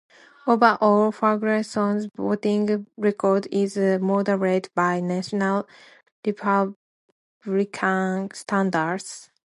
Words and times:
Overall, 0.47 1.11
Ferguson's 1.11 2.07
voting 2.15 2.87
record 2.97 3.47
is 3.51 3.77
moderate 4.01 4.73
by 4.73 4.99
national 4.99 5.67
Republican 6.25 8.31
standards. 8.33 9.29